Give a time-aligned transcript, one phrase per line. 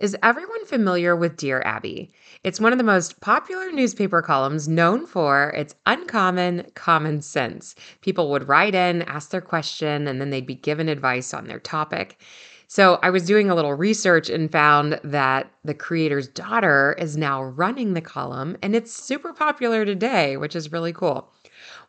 [0.00, 2.10] Is everyone familiar with Dear Abby?
[2.44, 7.74] It's one of the most popular newspaper columns known for its uncommon common sense.
[8.00, 11.60] People would write in, ask their question, and then they'd be given advice on their
[11.60, 12.20] topic.
[12.66, 17.42] So I was doing a little research and found that the creator's daughter is now
[17.42, 21.32] running the column, and it's super popular today, which is really cool.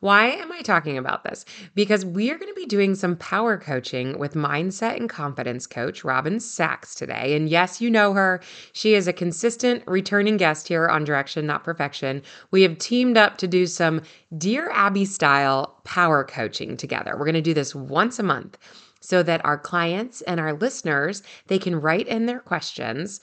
[0.01, 1.43] Why am I talking about this?
[1.75, 6.05] Because we are going to be doing some power coaching with mindset and confidence coach
[6.05, 7.35] Robin Sachs today.
[7.35, 8.39] And yes, you know her.
[8.71, 12.21] She is a consistent returning guest here on Direction Not Perfection.
[12.51, 14.01] We have teamed up to do some
[14.37, 17.17] Dear Abby style power coaching together.
[17.17, 18.57] We're going to do this once a month
[19.01, 23.19] so that our clients and our listeners they can write in their questions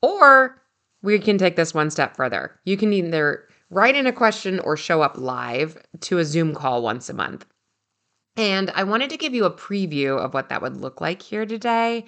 [0.00, 0.62] or
[1.02, 2.58] we can take this one step further.
[2.64, 6.82] You can either write in a question or show up live to a Zoom call
[6.82, 7.46] once a month.
[8.36, 11.46] And I wanted to give you a preview of what that would look like here
[11.46, 12.04] today.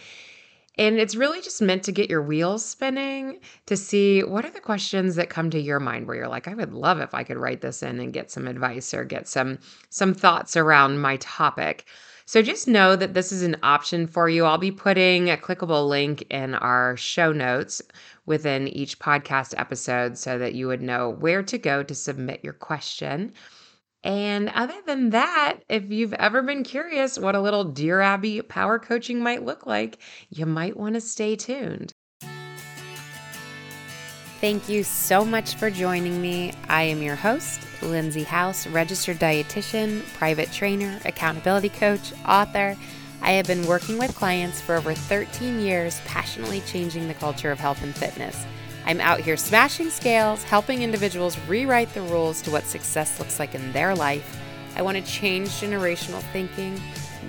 [0.79, 4.61] And it's really just meant to get your wheels spinning to see what are the
[4.61, 7.37] questions that come to your mind where you're like, I would love if I could
[7.37, 9.59] write this in and get some advice or get some
[9.91, 11.85] some thoughts around my topic.
[12.27, 14.45] So just know that this is an option for you.
[14.45, 17.83] I'll be putting a clickable link in our show notes
[18.27, 22.53] within each podcast episode so that you would know where to go to submit your
[22.53, 23.33] question.
[24.05, 28.79] And other than that, if you've ever been curious what a little Dear Abby power
[28.79, 29.99] coaching might look like,
[30.31, 31.93] you might want to stay tuned.
[34.43, 36.53] Thank you so much for joining me.
[36.69, 42.77] I am your host, Lindsay House, registered dietitian, private trainer, accountability coach, author.
[43.21, 47.61] I have been working with clients for over 13 years, passionately changing the culture of
[47.61, 48.45] health and fitness.
[48.85, 53.55] I'm out here smashing scales, helping individuals rewrite the rules to what success looks like
[53.55, 54.41] in their life.
[54.75, 56.81] I want to change generational thinking.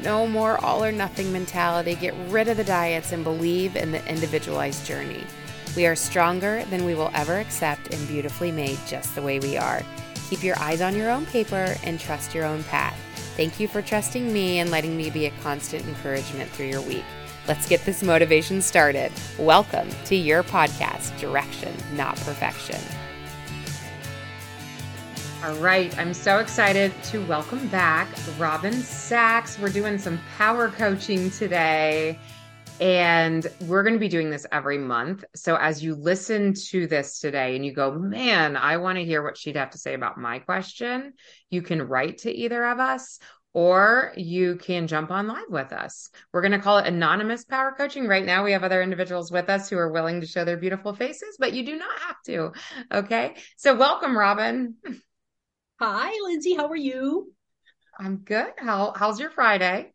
[0.02, 1.94] No more all or nothing mentality.
[1.94, 5.28] Get rid of the diets and believe in the individualized journey.
[5.76, 9.58] We are stronger than we will ever accept and beautifully made just the way we
[9.58, 9.82] are.
[10.30, 12.96] Keep your eyes on your own paper and trust your own path.
[13.36, 17.04] Thank you for trusting me and letting me be a constant encouragement through your week.
[17.48, 19.12] Let's get this motivation started.
[19.40, 22.80] Welcome to your podcast, Direction, Not Perfection.
[25.44, 28.08] All right, I'm so excited to welcome back
[28.38, 29.58] Robin Sachs.
[29.58, 32.20] We're doing some power coaching today.
[32.84, 35.24] And we're going to be doing this every month.
[35.38, 39.24] So as you listen to this today and you go, man, I want to hear
[39.24, 41.14] what she'd have to say about my question,
[41.50, 43.20] you can write to either of us
[43.54, 46.10] or you can jump on live with us.
[46.34, 48.06] We're going to call it anonymous power coaching.
[48.06, 50.94] Right now, we have other individuals with us who are willing to show their beautiful
[50.94, 52.52] faces, but you do not have to.
[52.92, 53.36] Okay.
[53.56, 54.76] So, welcome, Robin.
[55.80, 56.56] Hi, Lindsay.
[56.56, 57.32] How are you?
[57.98, 58.52] I'm good.
[58.58, 59.94] How, how's your Friday?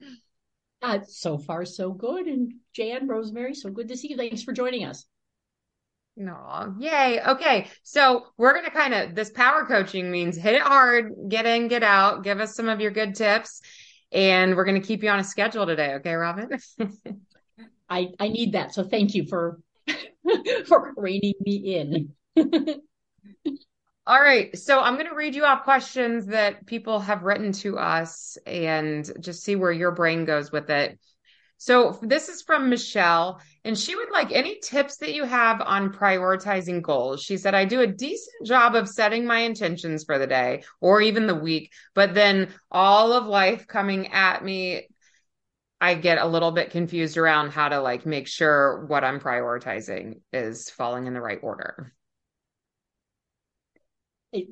[0.81, 2.27] Uh, so far, so good.
[2.27, 4.17] And Jan, Rosemary, so good to see you.
[4.17, 5.05] Thanks for joining us.
[6.17, 7.21] No, yay.
[7.25, 7.69] Okay.
[7.83, 11.69] So we're going to kind of, this power coaching means hit it hard, get in,
[11.69, 13.61] get out, give us some of your good tips.
[14.11, 15.95] And we're going to keep you on a schedule today.
[15.95, 16.49] Okay, Robin?
[17.89, 18.75] I, I need that.
[18.75, 19.61] So thank you for,
[20.67, 22.83] for reining me in.
[24.09, 24.57] All right.
[24.59, 29.05] So I'm going to read you off questions that people have written to us and
[29.21, 30.99] just see where your brain goes with it.
[31.59, 35.93] So this is from Michelle, and she would like any tips that you have on
[35.93, 37.23] prioritizing goals.
[37.23, 41.03] She said, I do a decent job of setting my intentions for the day or
[41.03, 44.89] even the week, but then all of life coming at me,
[45.83, 50.23] I get a little bit confused around how to like make sure what I'm prioritizing
[50.33, 51.93] is falling in the right order
[54.33, 54.49] it,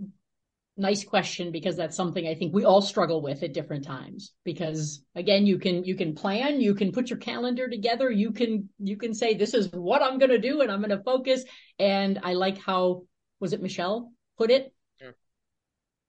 [0.76, 5.02] nice question because that's something I think we all struggle with at different times because
[5.14, 8.96] again you can you can plan you can put your calendar together you can you
[8.96, 11.44] can say this is what I'm going to do and I'm going to focus.
[11.78, 13.04] And I like how
[13.40, 14.72] was it Michelle put it?
[15.00, 15.10] Yeah.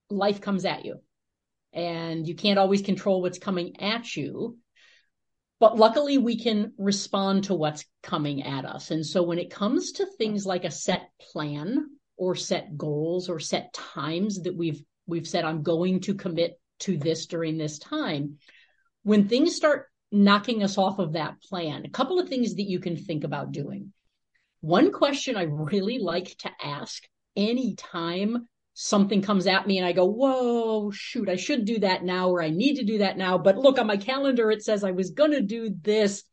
[0.10, 1.02] life comes at you.
[1.74, 4.58] And you can't always control what's coming at you
[5.60, 8.92] but luckily we can respond to what's coming at us.
[8.92, 13.40] And so when it comes to things like a set plan or set goals or
[13.40, 18.38] set times that we've we've said I'm going to commit to this during this time.
[19.04, 22.80] When things start knocking us off of that plan, a couple of things that you
[22.80, 23.94] can think about doing.
[24.62, 27.04] One question I really like to ask
[27.36, 32.30] anytime something comes at me and I go, whoa, shoot, I should do that now,
[32.30, 33.38] or I need to do that now.
[33.38, 36.24] But look on my calendar, it says I was going to do this.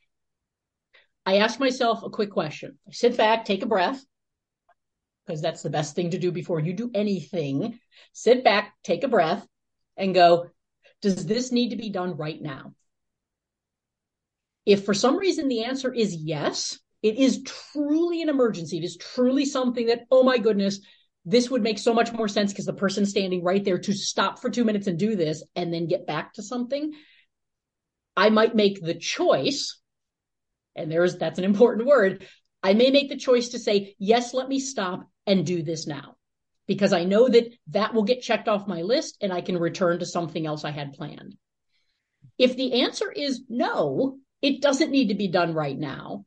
[1.25, 2.79] I ask myself a quick question.
[2.87, 4.05] I sit back, take a breath,
[5.27, 7.79] because that's the best thing to do before you do anything.
[8.13, 9.47] Sit back, take a breath,
[9.97, 10.51] and go,
[11.03, 12.75] does this need to be done right now?
[14.67, 18.79] If for some reason the answer is yes, it is truly an emergency.
[18.79, 20.81] It is truly something that, oh my goodness,
[21.27, 24.39] this would make so much more sense because the person standing right there to stop
[24.39, 26.93] for two minutes and do this and then get back to something.
[28.17, 29.81] I might make the choice,
[30.77, 32.27] and there's that's an important word.
[32.63, 36.17] I may make the choice to say, yes, let me stop and do this now
[36.67, 39.99] because I know that that will get checked off my list and I can return
[39.99, 41.37] to something else I had planned.
[42.39, 46.25] If the answer is no, it doesn't need to be done right now.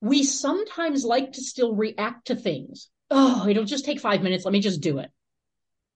[0.00, 2.88] We sometimes like to still react to things.
[3.10, 4.44] Oh, it'll just take five minutes.
[4.44, 5.10] Let me just do it.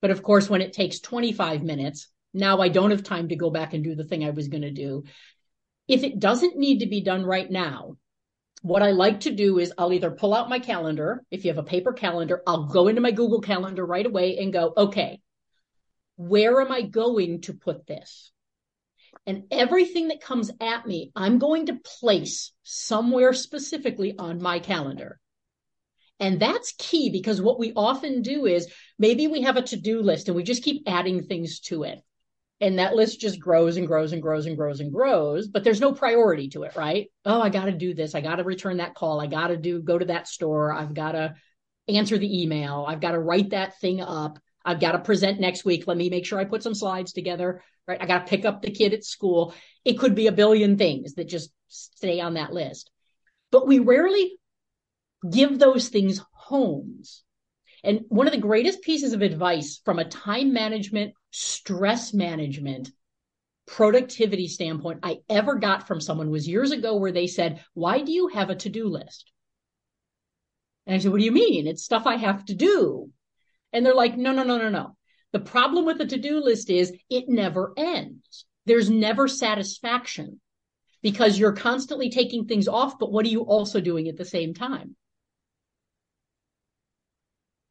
[0.02, 3.48] But of course, when it takes 25 minutes, now I don't have time to go
[3.48, 5.04] back and do the thing I was going to do.
[5.88, 7.96] If it doesn't need to be done right now,
[8.64, 11.22] what I like to do is I'll either pull out my calendar.
[11.30, 14.54] If you have a paper calendar, I'll go into my Google Calendar right away and
[14.54, 15.20] go, okay,
[16.16, 18.32] where am I going to put this?
[19.26, 25.20] And everything that comes at me, I'm going to place somewhere specifically on my calendar.
[26.18, 30.00] And that's key because what we often do is maybe we have a to do
[30.00, 31.98] list and we just keep adding things to it.
[32.64, 35.82] And that list just grows and grows and grows and grows and grows, but there's
[35.82, 37.10] no priority to it, right?
[37.26, 38.14] Oh, I got to do this.
[38.14, 39.20] I got to return that call.
[39.20, 40.72] I got to do, go to that store.
[40.72, 41.34] I've got to
[41.88, 42.86] answer the email.
[42.88, 44.38] I've got to write that thing up.
[44.64, 45.86] I've got to present next week.
[45.86, 48.00] Let me make sure I put some slides together, right?
[48.00, 49.52] I got to pick up the kid at school.
[49.84, 52.90] It could be a billion things that just stay on that list.
[53.50, 54.38] But we rarely
[55.30, 57.24] give those things homes.
[57.84, 62.90] And one of the greatest pieces of advice from a time management, stress management,
[63.66, 68.10] productivity standpoint I ever got from someone was years ago where they said, Why do
[68.10, 69.30] you have a to do list?
[70.86, 71.66] And I said, What do you mean?
[71.66, 73.10] It's stuff I have to do.
[73.72, 74.96] And they're like, No, no, no, no, no.
[75.32, 78.46] The problem with the to do list is it never ends.
[78.64, 80.40] There's never satisfaction
[81.02, 82.98] because you're constantly taking things off.
[82.98, 84.96] But what are you also doing at the same time?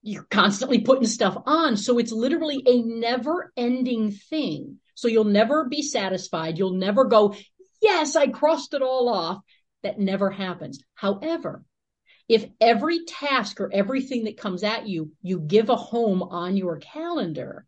[0.03, 1.77] You're constantly putting stuff on.
[1.77, 4.79] So it's literally a never ending thing.
[4.95, 6.57] So you'll never be satisfied.
[6.57, 7.35] You'll never go,
[7.81, 9.39] yes, I crossed it all off.
[9.81, 10.81] That never happens.
[10.93, 11.63] However,
[12.29, 16.77] if every task or everything that comes at you, you give a home on your
[16.77, 17.65] calendar,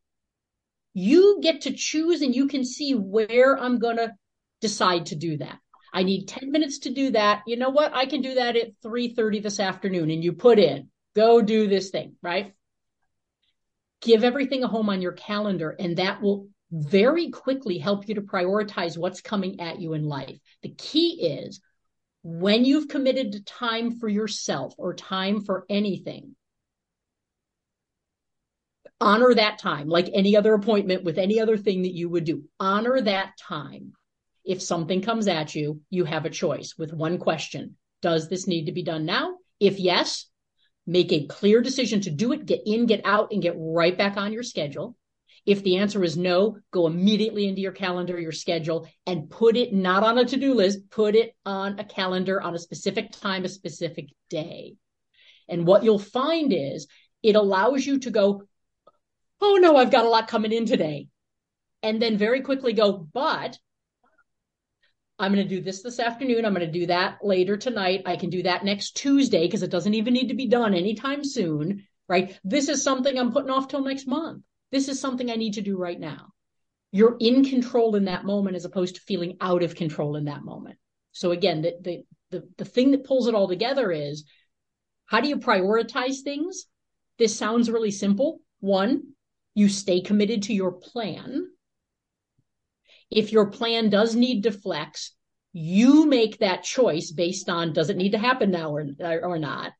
[0.93, 4.13] you get to choose and you can see where I'm going to
[4.61, 5.59] decide to do that.
[5.93, 7.43] I need 10 minutes to do that.
[7.47, 7.93] You know what?
[7.93, 11.89] I can do that at 3:30 this afternoon and you put in Go do this
[11.89, 12.53] thing, right?
[14.01, 18.21] Give everything a home on your calendar, and that will very quickly help you to
[18.21, 20.37] prioritize what's coming at you in life.
[20.61, 21.61] The key is
[22.23, 26.35] when you've committed to time for yourself or time for anything,
[28.99, 32.43] honor that time like any other appointment with any other thing that you would do.
[32.59, 33.93] Honor that time.
[34.43, 38.65] If something comes at you, you have a choice with one question Does this need
[38.65, 39.37] to be done now?
[39.59, 40.25] If yes,
[40.87, 44.17] make a clear decision to do it, get in, get out, and get right back
[44.17, 44.95] on your schedule.
[45.45, 49.73] If the answer is no, go immediately into your calendar, your schedule, and put it
[49.73, 53.45] not on a to do list, put it on a calendar on a specific time,
[53.45, 54.75] a specific day.
[55.47, 56.87] And what you'll find is
[57.21, 58.43] it allows you to go,
[59.39, 61.07] oh no, I've got a lot coming in today.
[61.83, 63.59] And then very quickly go, but
[65.17, 66.45] I'm going to do this this afternoon.
[66.45, 68.03] I'm going to do that later tonight.
[68.05, 71.23] I can do that next Tuesday because it doesn't even need to be done anytime
[71.23, 72.37] soon, right?
[72.43, 74.43] This is something I'm putting off till next month.
[74.71, 76.33] This is something I need to do right now.
[76.91, 80.43] You're in control in that moment as opposed to feeling out of control in that
[80.43, 80.77] moment.
[81.13, 84.25] So again, the, the, the, the thing that pulls it all together is
[85.05, 86.65] how do you prioritize things?
[87.17, 88.41] This sounds really simple.
[88.59, 89.13] One,
[89.53, 91.47] you stay committed to your plan
[93.09, 95.11] if your plan does need to flex,
[95.53, 99.71] you make that choice based on does it need to happen now or, or not.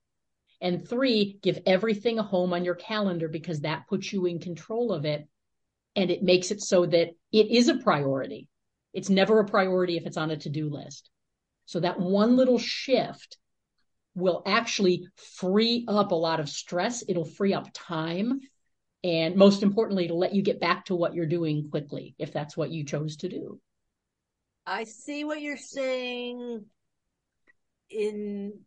[0.61, 4.93] And three, give everything a home on your calendar because that puts you in control
[4.93, 5.27] of it.
[5.95, 8.47] And it makes it so that it is a priority.
[8.93, 11.09] It's never a priority if it's on a to do list.
[11.65, 13.37] So that one little shift
[14.13, 17.03] will actually free up a lot of stress.
[17.07, 18.39] It'll free up time
[19.05, 22.57] and most importantly to let you get back to what you're doing quickly if that's
[22.57, 23.59] what you chose to do.
[24.65, 26.65] I see what you're saying
[27.91, 28.61] in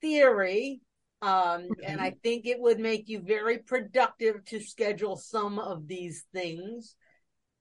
[0.00, 0.80] theory
[1.22, 6.24] um, and i think it would make you very productive to schedule some of these
[6.32, 6.96] things.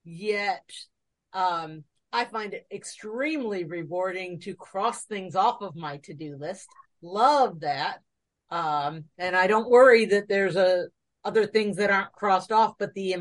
[0.03, 0.67] Yet
[1.33, 6.67] um, i find it extremely rewarding to cross things off of my to-do list.
[7.03, 7.99] Love that.
[8.49, 10.87] Um, and i don't worry that there's a
[11.23, 13.15] other things that aren't crossed off, but the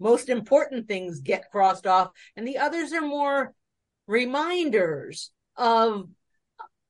[0.00, 3.54] most important things get crossed off, and the others are more
[4.06, 6.08] reminders of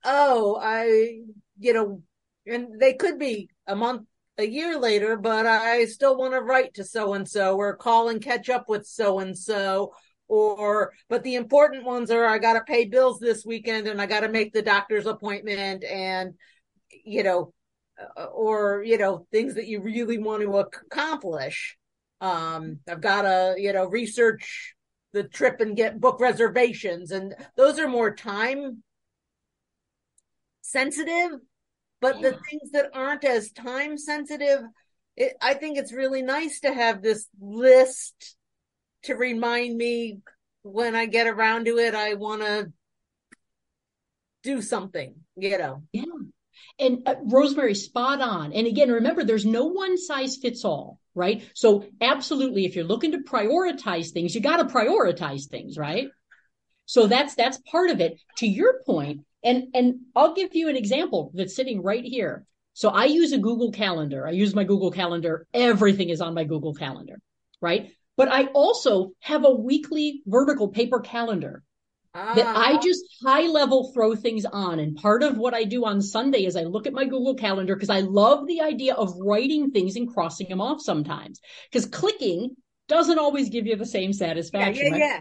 [0.04, 1.20] oh, I,
[1.58, 2.02] you know,
[2.46, 4.06] and they could be a month,
[4.37, 8.08] a year later, but I still want to write to so and so or call
[8.08, 9.94] and catch up with so and so.
[10.26, 14.06] Or, but the important ones are I got to pay bills this weekend and I
[14.06, 16.34] got to make the doctor's appointment and,
[17.04, 17.52] you know,
[18.32, 21.76] or, you know, things that you really want to accomplish.
[22.20, 24.74] Um, I've got to, you know, research
[25.12, 27.10] the trip and get book reservations.
[27.10, 28.82] And those are more time
[30.62, 31.40] sensitive
[32.04, 32.32] but yeah.
[32.32, 34.60] the things that aren't as time sensitive,
[35.16, 38.36] it, I think it's really nice to have this list
[39.04, 40.18] to remind me
[40.60, 42.70] when I get around to it, I want to
[44.42, 45.82] do something, you know.
[45.92, 46.02] Yeah.
[46.78, 48.52] And uh, Rosemary, spot on.
[48.52, 51.49] And again, remember, there's no one size fits all, right?
[51.54, 56.09] So, absolutely, if you're looking to prioritize things, you got to prioritize things, right?
[56.87, 58.21] So that's that's part of it.
[58.38, 62.45] To your point, and and I'll give you an example that's sitting right here.
[62.75, 64.26] So I use a Google Calendar.
[64.26, 65.47] I use my Google Calendar.
[65.54, 67.21] Everything is on my Google Calendar,
[67.61, 67.93] right?
[68.16, 71.62] But I also have a weekly vertical paper calendar
[72.14, 72.35] ah.
[72.35, 72.80] that I ah.
[72.80, 74.78] just high level throw things on.
[74.80, 77.75] And part of what I do on Sunday is I look at my Google Calendar
[77.75, 81.40] because I love the idea of writing things and crossing them off sometimes.
[81.71, 82.56] Because clicking
[82.88, 84.92] doesn't always give you the same satisfaction.
[84.92, 85.21] Yeah, yeah, right?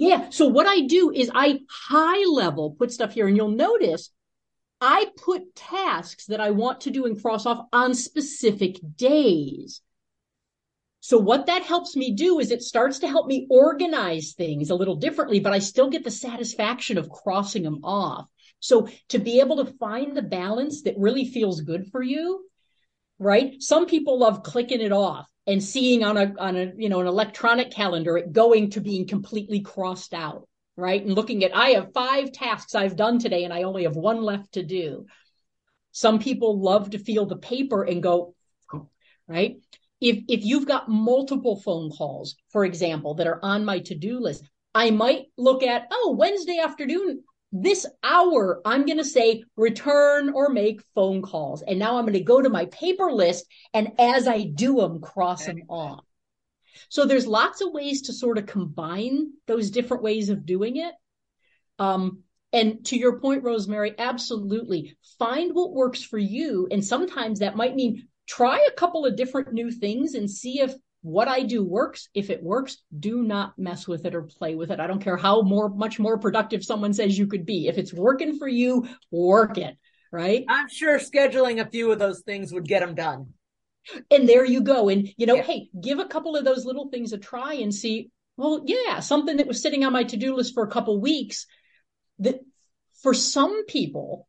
[0.00, 0.30] Yeah.
[0.30, 4.10] So what I do is I high level put stuff here and you'll notice
[4.80, 9.80] I put tasks that I want to do and cross off on specific days.
[11.00, 14.74] So what that helps me do is it starts to help me organize things a
[14.74, 18.26] little differently, but I still get the satisfaction of crossing them off.
[18.60, 22.44] So to be able to find the balance that really feels good for you,
[23.18, 23.62] right?
[23.62, 27.06] Some people love clicking it off and seeing on a on a you know an
[27.06, 31.92] electronic calendar it going to being completely crossed out right and looking at i have
[31.94, 35.06] five tasks i've done today and i only have one left to do
[35.90, 38.34] some people love to feel the paper and go
[39.26, 39.56] right
[40.00, 44.48] if if you've got multiple phone calls for example that are on my to-do list
[44.74, 50.50] i might look at oh wednesday afternoon this hour, I'm going to say return or
[50.50, 51.62] make phone calls.
[51.62, 53.46] And now I'm going to go to my paper list.
[53.72, 56.04] And as I do them, cross them off.
[56.90, 60.94] So there's lots of ways to sort of combine those different ways of doing it.
[61.78, 66.68] Um, and to your point, Rosemary, absolutely find what works for you.
[66.70, 70.74] And sometimes that might mean try a couple of different new things and see if
[71.02, 72.08] what I do works.
[72.14, 74.80] If it works, do not mess with it or play with it.
[74.80, 77.68] I don't care how more much more productive someone says you could be.
[77.68, 79.76] If it's working for you, work it,
[80.12, 80.44] right?
[80.48, 83.28] I'm sure scheduling a few of those things would get them done.
[84.10, 84.88] And there you go.
[84.88, 85.42] And you know, yeah.
[85.42, 89.38] hey, give a couple of those little things a try and see, well, yeah, something
[89.38, 91.46] that was sitting on my to-do list for a couple weeks
[92.18, 92.40] that
[93.02, 94.28] for some people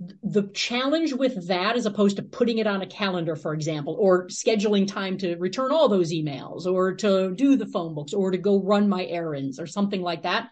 [0.00, 4.26] the challenge with that as opposed to putting it on a calendar for example or
[4.26, 8.38] scheduling time to return all those emails or to do the phone books or to
[8.38, 10.48] go run my errands or something like that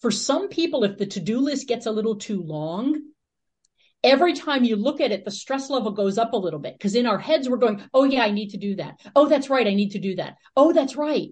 [0.00, 3.00] for some people if the to-do list gets a little too long
[4.04, 6.94] every time you look at it the stress level goes up a little bit because
[6.94, 8.98] in our heads we're going oh yeah i need to do that.
[9.14, 10.36] Oh that's right i need to do that.
[10.56, 11.30] Oh that's right.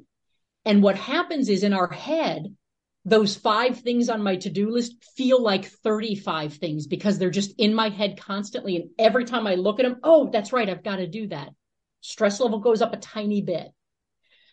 [0.65, 2.55] And what happens is in our head
[3.05, 7.75] those five things on my to-do list feel like 35 things because they're just in
[7.75, 8.77] my head constantly.
[8.77, 11.51] And every time i look at them oh that's right i've got to do that.
[12.03, 13.69] Stress level goes up a tiny bit.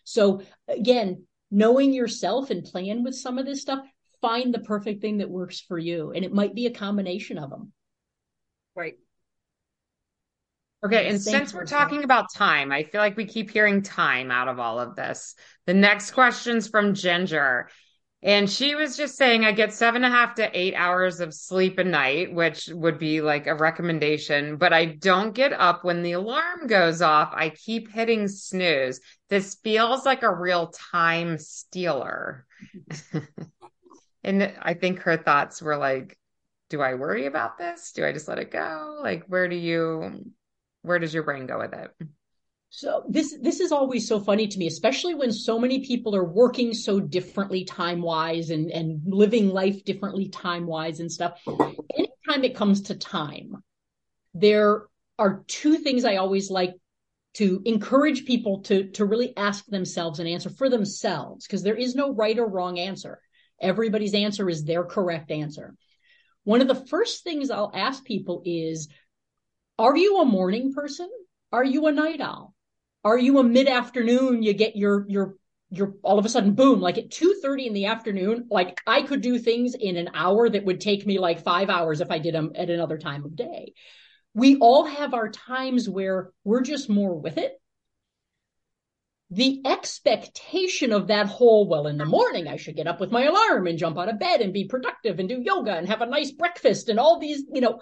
[0.04, 3.80] So again knowing yourself and playing with some of this stuff
[4.20, 6.12] find the perfect thing that works for you.
[6.12, 7.72] And it might be a combination of them
[8.78, 8.94] right.
[10.84, 14.46] Okay, and since we're talking about time, I feel like we keep hearing time out
[14.46, 15.34] of all of this.
[15.66, 17.68] The next question's from Ginger.
[18.22, 21.32] And she was just saying, I get seven and a half to eight hours of
[21.32, 26.02] sleep a night, which would be like a recommendation, but I don't get up when
[26.02, 27.32] the alarm goes off.
[27.32, 29.00] I keep hitting snooze.
[29.28, 32.44] This feels like a real time stealer.
[34.24, 36.18] and I think her thoughts were like,
[36.70, 37.92] do I worry about this?
[37.92, 38.98] Do I just let it go?
[39.00, 40.32] Like, where do you,
[40.82, 41.90] where does your brain go with it?
[42.70, 46.24] So this this is always so funny to me, especially when so many people are
[46.24, 51.40] working so differently time wise and and living life differently time wise and stuff.
[51.46, 53.62] Anytime it comes to time,
[54.34, 54.86] there
[55.18, 56.74] are two things I always like
[57.34, 61.94] to encourage people to to really ask themselves and answer for themselves because there is
[61.94, 63.20] no right or wrong answer.
[63.60, 65.74] Everybody's answer is their correct answer.
[66.44, 68.88] One of the first things I'll ask people is,
[69.78, 71.10] are you a morning person?
[71.50, 72.54] Are you a night owl?
[73.04, 74.42] Are you a mid afternoon?
[74.42, 75.34] You get your your
[75.70, 79.02] you're all of a sudden boom like at 2 30 in the afternoon like i
[79.02, 82.18] could do things in an hour that would take me like five hours if i
[82.18, 83.72] did them at another time of day
[84.34, 87.52] we all have our times where we're just more with it
[89.30, 93.24] the expectation of that whole well in the morning i should get up with my
[93.24, 96.06] alarm and jump out of bed and be productive and do yoga and have a
[96.06, 97.80] nice breakfast and all these you know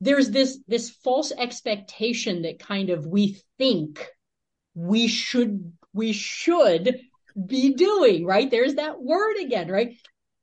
[0.00, 4.04] there's this this false expectation that kind of we think
[4.76, 7.00] we should we should
[7.46, 8.50] be doing right?
[8.50, 9.96] There's that word again right?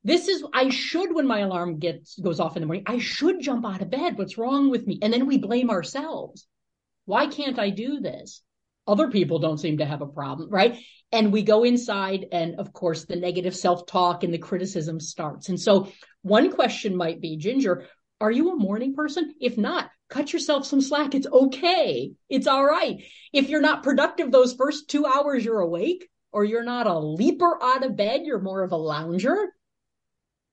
[0.04, 3.40] This is i should when my alarm gets goes off in the morning i should
[3.40, 4.18] jump out of bed.
[4.18, 5.00] What's wrong with me?
[5.02, 6.46] And then we blame ourselves.
[7.06, 8.42] Why can't i do this?
[8.86, 10.78] Other people don't seem to have a problem, right?
[11.12, 15.48] And we go inside, and of course, the negative self talk and the criticism starts.
[15.48, 15.90] And so,
[16.22, 17.88] one question might be Ginger,
[18.22, 19.34] are you a morning person?
[19.40, 21.16] If not, cut yourself some slack.
[21.16, 22.14] It's okay.
[22.30, 23.04] It's all right.
[23.32, 27.62] If you're not productive those first two hours you're awake, or you're not a leaper
[27.62, 29.54] out of bed, you're more of a lounger,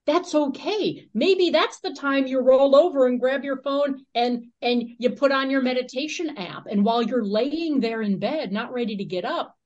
[0.07, 1.09] that's okay.
[1.15, 5.33] Maybe that's the time you roll over and grab your phone and and you put
[5.33, 6.67] on your meditation app.
[6.67, 9.57] And while you're laying there in bed, not ready to get up,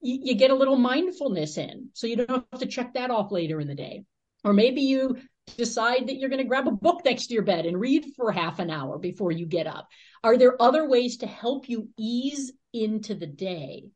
[0.00, 1.88] you, you get a little mindfulness in.
[1.94, 4.04] So you don't have to check that off later in the day.
[4.44, 5.16] Or maybe you
[5.56, 8.32] decide that you're going to grab a book next to your bed and read for
[8.32, 9.88] half an hour before you get up.
[10.22, 13.90] Are there other ways to help you ease into the day?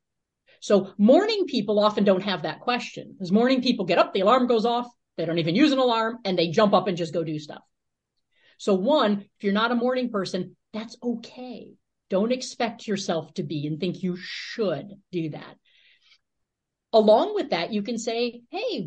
[0.61, 4.47] So morning people often don't have that question because morning people get up, the alarm
[4.47, 7.25] goes off, they don't even use an alarm and they jump up and just go
[7.25, 7.63] do stuff.
[8.59, 11.73] So, one, if you're not a morning person, that's okay.
[12.11, 15.57] Don't expect yourself to be and think you should do that.
[16.93, 18.87] Along with that, you can say, hey,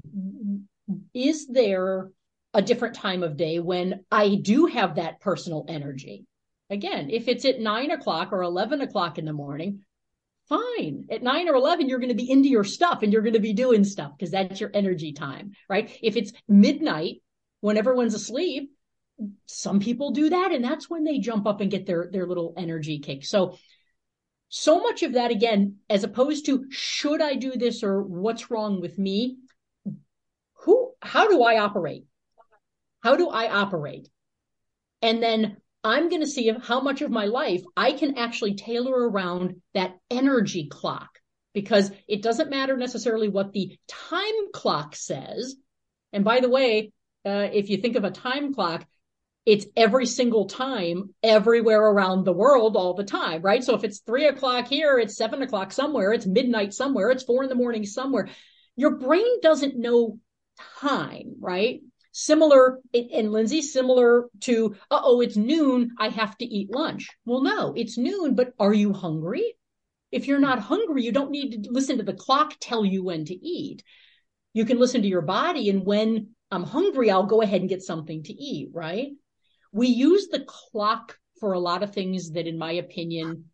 [1.14, 2.10] is there
[2.56, 6.26] a different time of day when I do have that personal energy?
[6.70, 9.82] Again, if it's at nine o'clock or 11 o'clock in the morning,
[10.48, 11.06] fine.
[11.12, 13.40] At nine or 11, you're going to be into your stuff and you're going to
[13.40, 15.96] be doing stuff because that's your energy time, right?
[16.02, 17.22] If it's midnight
[17.60, 18.72] when everyone's asleep,
[19.46, 22.54] some people do that and that's when they jump up and get their, their little
[22.58, 23.26] energy kick.
[23.26, 23.58] So,
[24.50, 28.80] so much of that again, as opposed to should I do this or what's wrong
[28.80, 29.38] with me?
[30.64, 32.06] Who, how do I operate?
[33.06, 34.10] How do I operate?
[35.04, 38.96] And then I'm going to see how much of my life I can actually tailor
[38.96, 41.20] around that energy clock
[41.54, 45.56] because it doesn't matter necessarily what the time clock says.
[46.14, 48.88] And by the way, uh, if you think of a time clock,
[49.46, 53.64] it's every single time, everywhere around the world, all the time, right?
[53.64, 57.44] So if it's three o'clock here, it's seven o'clock somewhere, it's midnight somewhere, it's four
[57.44, 58.30] in the morning somewhere.
[58.76, 60.18] Your brain doesn't know
[60.80, 61.82] time, right?
[62.18, 67.10] Similar, and Lindsay, similar to, uh oh, it's noon, I have to eat lunch.
[67.26, 69.58] Well, no, it's noon, but are you hungry?
[70.14, 73.26] If you're not hungry, you don't need to listen to the clock tell you when
[73.26, 73.84] to eat.
[74.54, 77.84] You can listen to your body, and when I'm hungry, I'll go ahead and get
[77.84, 79.10] something to eat, right?
[79.74, 83.50] We use the clock for a lot of things that, in my opinion,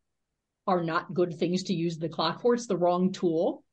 [0.68, 2.54] are not good things to use the clock for.
[2.54, 3.64] It's the wrong tool.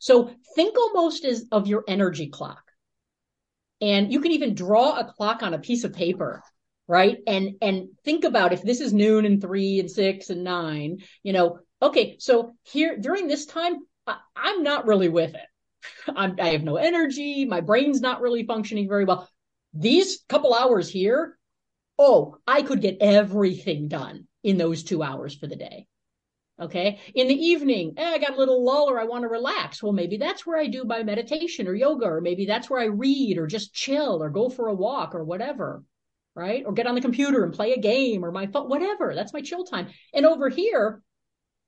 [0.00, 2.67] So think almost as of your energy clock.
[3.80, 6.42] And you can even draw a clock on a piece of paper,
[6.86, 7.18] right?
[7.26, 11.32] And and think about if this is noon and three and six and nine, you
[11.32, 15.46] know, okay, so here during this time, I, am not really with it.
[16.16, 17.44] I'm, I have no energy.
[17.44, 19.28] My brain's not really functioning very well.
[19.74, 21.38] These couple hours here,
[21.98, 25.86] oh, I could get everything done in those two hours for the day.
[26.60, 26.98] Okay.
[27.14, 29.80] In the evening, eh, I got a little lull or I want to relax.
[29.80, 32.86] Well, maybe that's where I do my meditation or yoga, or maybe that's where I
[32.86, 35.84] read or just chill or go for a walk or whatever.
[36.34, 36.64] Right.
[36.64, 39.14] Or get on the computer and play a game or my phone, whatever.
[39.14, 39.88] That's my chill time.
[40.12, 41.02] And over here,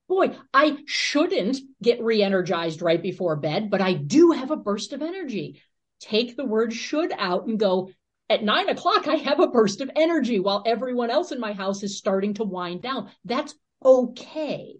[0.07, 4.91] boy, I shouldn't get re energized right before bed, but I do have a burst
[4.91, 5.61] of energy.
[6.01, 7.91] Take the word should out and go,
[8.29, 11.83] at nine o'clock, I have a burst of energy while everyone else in my house
[11.83, 13.09] is starting to wind down.
[13.25, 14.75] That's okay.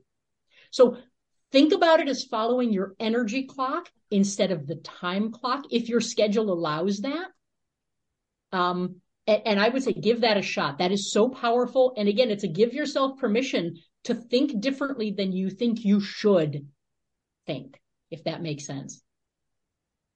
[0.71, 0.97] So
[1.51, 6.01] think about it as following your energy clock instead of the time clock if your
[6.01, 7.27] schedule allows that.
[8.51, 10.79] Um, and, and I would say give that a shot.
[10.79, 11.93] That is so powerful.
[11.97, 16.67] And again, it's a give yourself permission to think differently than you think you should
[17.45, 19.01] think, if that makes sense.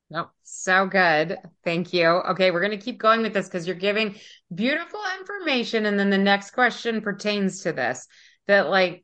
[0.09, 1.37] No, so good.
[1.63, 2.07] Thank you.
[2.07, 4.15] Okay, we're going to keep going with this because you're giving
[4.53, 5.87] beautiful information.
[5.87, 8.07] And then the next question pertains to this
[8.47, 9.03] that like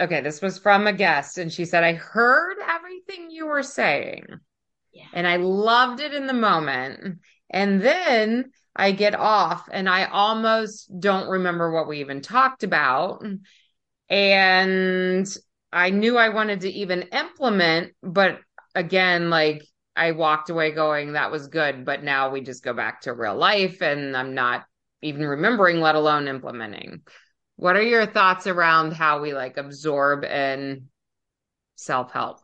[0.00, 4.24] okay this was from a guest and she said i heard everything you were saying
[4.92, 5.04] yeah.
[5.12, 7.18] and i loved it in the moment
[7.50, 13.22] and then i get off and i almost don't remember what we even talked about
[14.08, 15.26] and
[15.72, 18.40] I knew I wanted to even implement, but
[18.74, 19.64] again, like
[19.96, 21.86] I walked away going, that was good.
[21.86, 24.64] But now we just go back to real life and I'm not
[25.00, 27.00] even remembering, let alone implementing.
[27.56, 30.88] What are your thoughts around how we like absorb and
[31.76, 32.40] self help?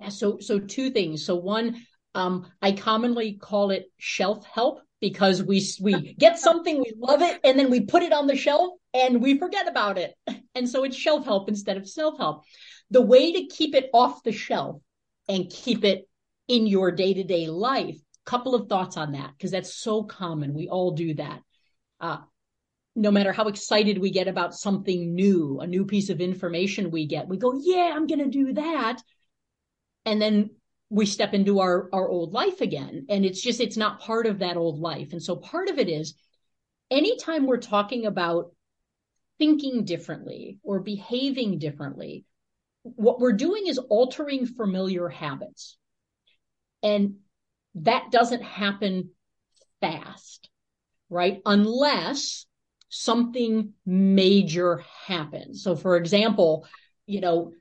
[0.00, 1.24] Yeah, so so two things.
[1.24, 6.92] So one, um, I commonly call it shelf help because we we get something, we
[6.96, 10.14] love it, and then we put it on the shelf and we forget about it.
[10.54, 12.44] And so it's shelf help instead of self help.
[12.90, 14.82] The way to keep it off the shelf
[15.26, 16.06] and keep it
[16.46, 17.96] in your day to day life.
[18.26, 20.52] Couple of thoughts on that because that's so common.
[20.52, 21.40] We all do that.
[22.00, 22.18] Uh,
[22.94, 27.06] no matter how excited we get about something new, a new piece of information we
[27.06, 29.02] get, we go, yeah, I'm going to do that.
[30.04, 30.50] And then
[30.90, 33.06] we step into our, our old life again.
[33.08, 35.12] And it's just, it's not part of that old life.
[35.12, 36.14] And so part of it is
[36.90, 38.52] anytime we're talking about
[39.38, 42.26] thinking differently or behaving differently,
[42.82, 45.78] what we're doing is altering familiar habits.
[46.82, 47.16] And
[47.76, 49.10] that doesn't happen
[49.80, 50.50] fast,
[51.08, 51.40] right?
[51.46, 52.44] Unless
[52.92, 55.62] something major happens.
[55.62, 56.66] So, for example,
[57.06, 57.52] you know,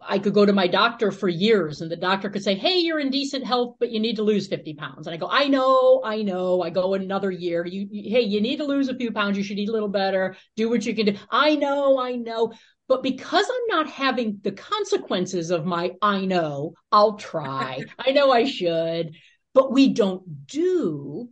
[0.00, 3.00] I could go to my doctor for years and the doctor could say, Hey, you're
[3.00, 5.08] in decent health, but you need to lose 50 pounds.
[5.08, 6.62] And I go, I know, I know.
[6.62, 7.66] I go another year.
[7.66, 9.36] You, you, hey, you need to lose a few pounds.
[9.36, 10.36] You should eat a little better.
[10.54, 11.16] Do what you can do.
[11.28, 12.52] I know, I know.
[12.86, 17.84] But because I'm not having the consequences of my I know, I'll try.
[17.98, 19.16] I know I should,
[19.54, 21.30] but we don't do.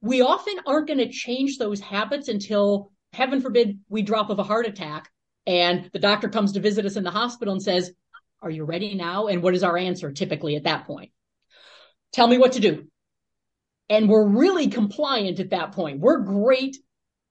[0.00, 4.44] We often aren't going to change those habits until, heaven forbid, we drop of a
[4.44, 5.10] heart attack
[5.46, 7.92] and the doctor comes to visit us in the hospital and says,
[8.42, 9.26] Are you ready now?
[9.26, 11.10] And what is our answer typically at that point?
[12.12, 12.86] Tell me what to do.
[13.88, 16.00] And we're really compliant at that point.
[16.00, 16.76] We're great,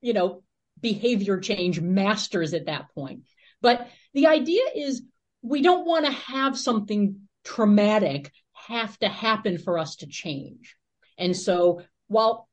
[0.01, 0.43] you know,
[0.81, 3.23] behavior change masters at that point.
[3.61, 5.01] But the idea is
[5.41, 10.75] we don't want to have something traumatic have to happen for us to change.
[11.17, 12.48] And so while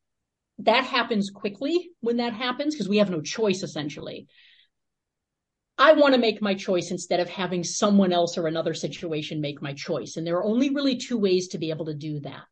[0.61, 4.27] that happens quickly when that happens, because we have no choice essentially,
[5.79, 9.61] I want to make my choice instead of having someone else or another situation make
[9.61, 10.17] my choice.
[10.17, 12.45] And there are only really two ways to be able to do that.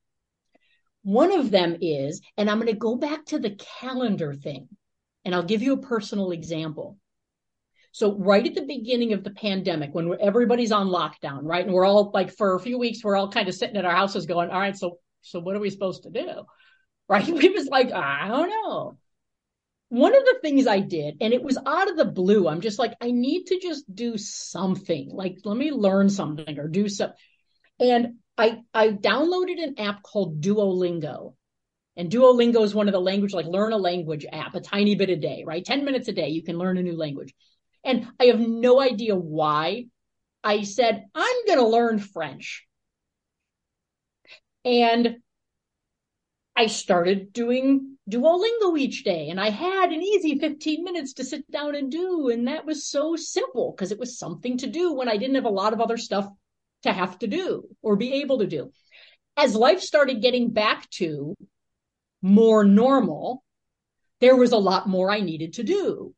[1.03, 4.69] One of them is, and I'm going to go back to the calendar thing.
[5.25, 6.99] And I'll give you a personal example.
[7.93, 11.87] So right at the beginning of the pandemic, when everybody's on lockdown, right, and we're
[11.87, 14.51] all like for a few weeks, we're all kind of sitting at our houses going,
[14.51, 16.45] "All right, so so what are we supposed to do?"
[17.09, 17.27] Right?
[17.35, 18.99] We was like, I don't know.
[19.91, 22.79] One of the things I did, and it was out of the blue, I'm just
[22.79, 25.11] like, I need to just do something.
[25.13, 27.17] Like, let me learn something or do something.
[27.79, 31.35] And I I downloaded an app called Duolingo.
[31.97, 35.11] And Duolingo is one of the language, like learn a language app, a tiny bit
[35.11, 35.65] a day, right?
[35.65, 37.33] 10 minutes a day, you can learn a new language.
[37.85, 39.87] And I have no idea why
[40.43, 42.67] I said, I'm going to learn French.
[44.65, 45.17] And
[46.57, 51.51] I started doing Duolingo each day and I had an easy 15 minutes to sit
[51.51, 52.29] down and do.
[52.29, 55.47] And that was so simple because it was something to do when I didn't have
[55.47, 56.29] a lot of other stuff
[56.85, 58.71] to have to do or be able to do.
[59.37, 61.35] As life started getting back to
[62.23, 63.43] more normal,
[64.21, 66.15] there was a lot more I needed to do.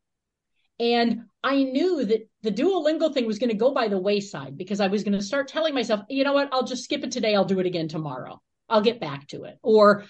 [0.79, 4.81] And I knew that the Duolingo thing was going to go by the wayside because
[4.81, 7.35] I was going to start telling myself, you know what, I'll just skip it today.
[7.35, 8.43] I'll do it again tomorrow.
[8.69, 9.59] I'll get back to it.
[9.63, 10.05] Or,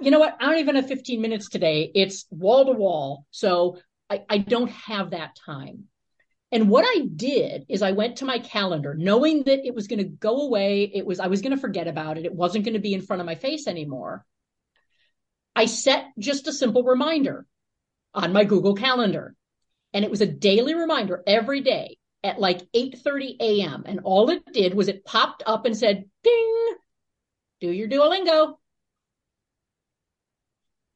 [0.00, 1.90] you know what, I don't even have 15 minutes today.
[1.94, 3.26] It's wall to wall.
[3.30, 3.78] So
[4.10, 5.84] I, I don't have that time.
[6.52, 9.98] And what I did is I went to my calendar knowing that it was going
[9.98, 10.90] to go away.
[10.94, 12.24] It was, I was going to forget about it.
[12.24, 14.24] It wasn't going to be in front of my face anymore.
[15.56, 17.46] I set just a simple reminder
[18.14, 19.34] on my Google Calendar.
[19.92, 23.84] And it was a daily reminder every day at like 8:30 a.m.
[23.86, 26.74] And all it did was it popped up and said, ding,
[27.60, 28.56] do your Duolingo.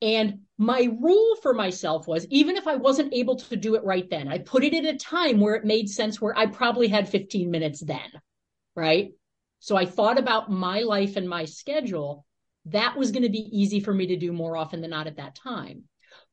[0.03, 4.09] And my rule for myself was even if I wasn't able to do it right
[4.09, 7.09] then, I put it at a time where it made sense, where I probably had
[7.09, 8.11] 15 minutes then.
[8.75, 9.13] Right.
[9.59, 12.25] So I thought about my life and my schedule
[12.67, 15.17] that was going to be easy for me to do more often than not at
[15.17, 15.85] that time.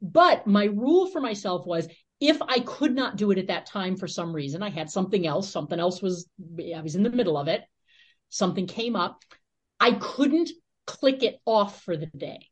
[0.02, 1.88] But my rule for myself was
[2.20, 5.26] if I could not do it at that time for some reason, I had something
[5.26, 6.28] else, something else was,
[6.76, 7.62] I was in the middle of it,
[8.30, 9.24] something came up,
[9.80, 10.52] I couldn't
[10.86, 12.48] click it off for the day.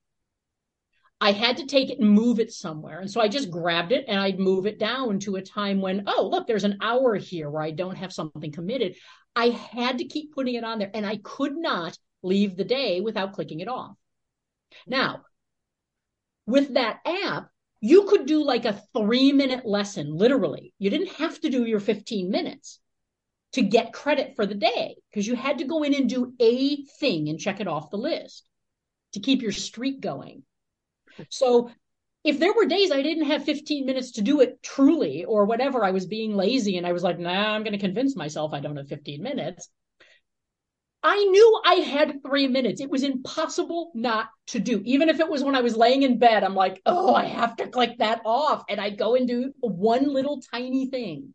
[1.21, 2.99] I had to take it and move it somewhere.
[2.99, 6.03] And so I just grabbed it and I'd move it down to a time when,
[6.07, 8.95] oh, look, there's an hour here where I don't have something committed.
[9.35, 13.01] I had to keep putting it on there and I could not leave the day
[13.01, 13.95] without clicking it off.
[14.85, 15.21] Now,
[16.45, 20.73] with that app, you could do like a three minute lesson, literally.
[20.79, 22.79] You didn't have to do your 15 minutes
[23.55, 26.83] to get credit for the day because you had to go in and do a
[26.99, 28.45] thing and check it off the list
[29.13, 30.43] to keep your streak going.
[31.29, 31.71] So
[32.25, 35.85] if there were days I didn't have 15 minutes to do it truly or whatever,
[35.85, 38.59] I was being lazy and I was like, nah, I'm going to convince myself I
[38.59, 39.69] don't have 15 minutes.
[41.01, 42.81] I knew I had three minutes.
[42.81, 44.81] It was impossible not to do.
[44.83, 47.55] Even if it was when I was laying in bed, I'm like, oh, I have
[47.57, 48.65] to click that off.
[48.67, 51.34] And I'd go and do one little tiny thing.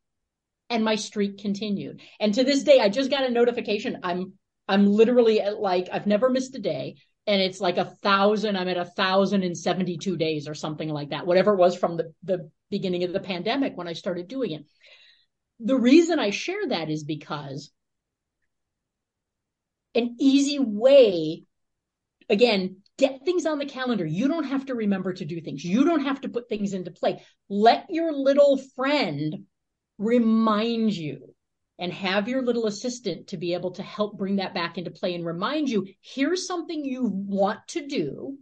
[0.71, 2.01] And my streak continued.
[2.21, 3.99] And to this day, I just got a notification.
[4.05, 4.35] I'm
[4.69, 6.95] I'm literally at like, I've never missed a day.
[7.27, 11.11] And it's like a thousand, I'm at a thousand and seventy-two days or something like
[11.11, 14.53] that, whatever it was from the, the beginning of the pandemic when I started doing
[14.53, 14.65] it.
[15.59, 17.73] The reason I share that is because
[19.95, 21.43] an easy way,
[22.29, 24.07] again, get things on the calendar.
[24.07, 25.65] You don't have to remember to do things.
[25.65, 27.23] You don't have to put things into play.
[27.49, 29.47] Let your little friend
[30.01, 31.35] remind you
[31.79, 35.15] and have your little assistant to be able to help bring that back into play
[35.15, 38.37] and remind you here's something you want to do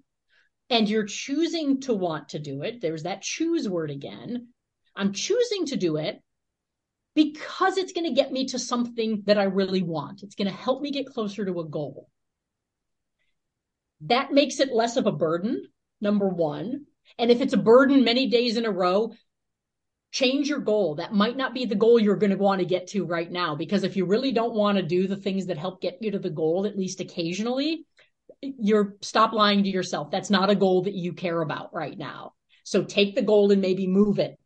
[0.71, 2.81] and you're choosing to want to do it.
[2.81, 4.49] There's that choose word again.
[4.95, 6.23] I'm choosing to do it
[7.15, 10.23] because it's going to get me to something that I really want.
[10.23, 12.09] It's going to help me get closer to a goal.
[14.03, 15.65] That makes it less of a burden,
[16.01, 16.87] number one.
[17.19, 19.13] And if it's a burden many days in a row,
[20.11, 20.97] change your goal.
[20.97, 23.55] That might not be the goal you're going to want to get to right now.
[23.55, 26.19] Because if you really don't want to do the things that help get you to
[26.19, 27.87] the goal, at least occasionally,
[28.43, 30.11] you're stop lying to yourself.
[30.11, 32.33] That's not a goal that you care about right now.
[32.65, 34.39] So take the goal and maybe move it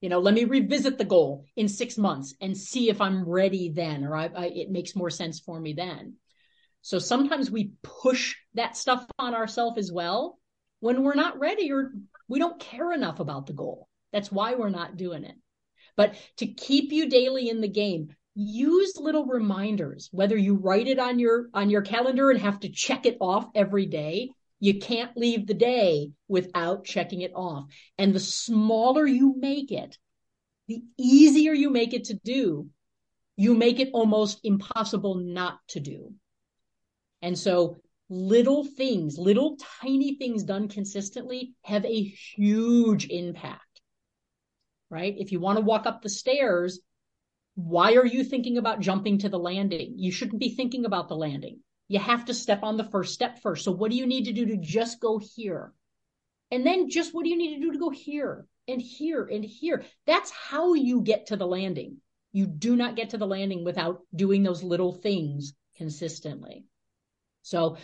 [0.00, 3.70] you know let me revisit the goal in six months and see if i'm ready
[3.70, 6.14] then or I, I, it makes more sense for me then
[6.82, 10.38] so sometimes we push that stuff on ourselves as well
[10.80, 11.92] when we're not ready or
[12.28, 15.36] we don't care enough about the goal that's why we're not doing it
[15.96, 20.98] but to keep you daily in the game use little reminders whether you write it
[20.98, 25.16] on your on your calendar and have to check it off every day you can't
[25.16, 27.64] leave the day without checking it off.
[27.96, 29.98] And the smaller you make it,
[30.68, 32.68] the easier you make it to do,
[33.36, 36.12] you make it almost impossible not to do.
[37.22, 37.78] And so
[38.10, 43.69] little things, little tiny things done consistently have a huge impact,
[44.90, 45.14] right?
[45.16, 46.80] If you want to walk up the stairs,
[47.54, 49.94] why are you thinking about jumping to the landing?
[49.96, 53.40] You shouldn't be thinking about the landing you have to step on the first step
[53.42, 53.64] first.
[53.64, 55.72] So what do you need to do to just go here?
[56.52, 59.44] And then just what do you need to do to go here and here and
[59.44, 59.82] here?
[60.06, 61.96] That's how you get to the landing.
[62.30, 66.64] You do not get to the landing without doing those little things consistently.
[67.42, 67.76] So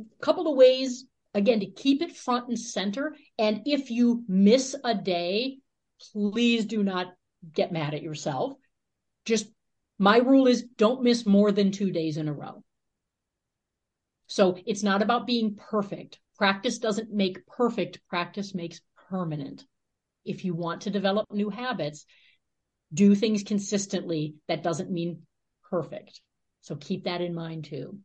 [0.00, 4.74] a couple of ways again to keep it front and center and if you miss
[4.82, 5.58] a day,
[6.12, 7.14] please do not
[7.52, 8.54] get mad at yourself.
[9.24, 9.46] Just
[9.98, 12.62] my rule is don't miss more than 2 days in a row.
[14.26, 16.18] So it's not about being perfect.
[16.38, 19.64] Practice doesn't make perfect, practice makes permanent.
[20.24, 22.06] If you want to develop new habits,
[22.94, 24.34] do things consistently.
[24.48, 25.22] That doesn't mean
[25.70, 26.20] perfect.
[26.60, 27.98] So keep that in mind too.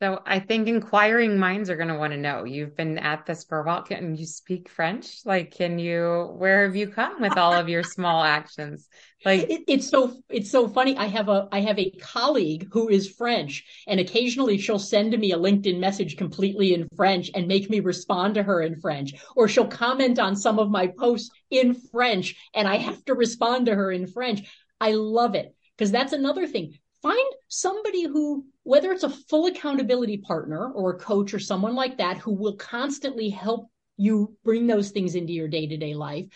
[0.00, 2.44] So I think inquiring minds are going to want to know.
[2.44, 3.82] You've been at this for a while.
[3.82, 5.22] Can you speak French?
[5.24, 6.34] Like, can you?
[6.36, 8.86] Where have you come with all of your small actions?
[9.24, 10.96] Like, it, it's so it's so funny.
[10.96, 15.32] I have a I have a colleague who is French, and occasionally she'll send me
[15.32, 19.48] a LinkedIn message completely in French and make me respond to her in French, or
[19.48, 23.74] she'll comment on some of my posts in French, and I have to respond to
[23.74, 24.48] her in French.
[24.80, 30.18] I love it because that's another thing find somebody who whether it's a full accountability
[30.18, 34.90] partner or a coach or someone like that who will constantly help you bring those
[34.90, 36.26] things into your day-to-day life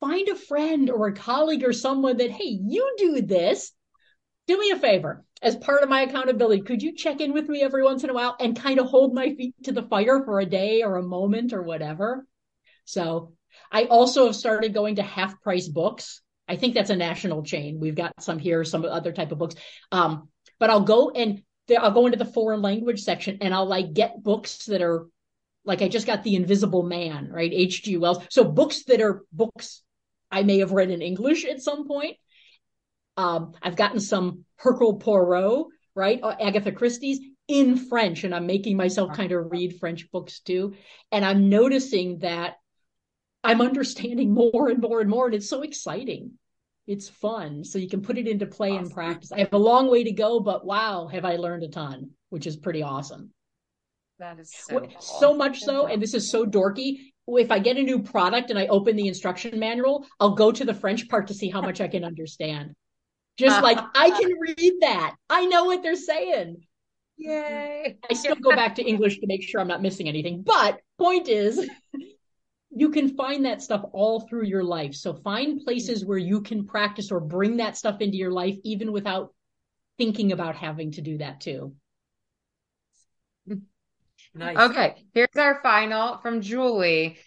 [0.00, 3.70] find a friend or a colleague or someone that hey you do this
[4.48, 7.62] do me a favor as part of my accountability could you check in with me
[7.62, 10.40] every once in a while and kind of hold my feet to the fire for
[10.40, 12.26] a day or a moment or whatever
[12.84, 13.32] so
[13.70, 16.20] i also have started going to half price books
[16.50, 17.78] I think that's a national chain.
[17.78, 19.54] We've got some here, some other type of books.
[19.92, 21.42] Um, but I'll go and
[21.76, 25.06] I'll go into the foreign language section and I'll like get books that are
[25.64, 27.50] like I just got The Invisible Man, right?
[27.52, 27.98] H.G.
[27.98, 28.24] Wells.
[28.30, 29.82] So books that are books
[30.30, 32.16] I may have read in English at some point.
[33.16, 36.20] Um, I've gotten some Hercule Poirot, right?
[36.22, 40.74] Uh, Agatha Christie's in French, and I'm making myself kind of read French books too.
[41.10, 42.54] And I'm noticing that
[43.42, 46.32] I'm understanding more and more and more, and it's so exciting.
[46.88, 47.64] It's fun.
[47.64, 48.84] So you can put it into play awesome.
[48.84, 49.30] and practice.
[49.30, 52.46] I have a long way to go, but wow, have I learned a ton, which
[52.46, 53.30] is pretty awesome.
[54.18, 54.90] That is so, cool.
[54.98, 57.12] so much so, and this is so dorky.
[57.28, 60.64] if I get a new product and I open the instruction manual, I'll go to
[60.64, 62.74] the French part to see how much I can understand.
[63.36, 65.14] Just like I can read that.
[65.28, 66.56] I know what they're saying.
[67.18, 67.98] Yay.
[68.10, 70.42] I still go back to English to make sure I'm not missing anything.
[70.42, 71.68] But point is,
[72.70, 74.94] you can find that stuff all through your life.
[74.94, 78.92] So find places where you can practice or bring that stuff into your life, even
[78.92, 79.32] without
[79.96, 81.74] thinking about having to do that too.
[84.34, 84.56] Nice.
[84.56, 87.18] Okay, here's our final from Julie.